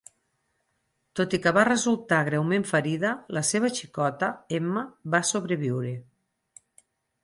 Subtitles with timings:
[1.19, 5.97] Tot i que va resultar greument ferida, la seva xicota, Emma, va sobreviure.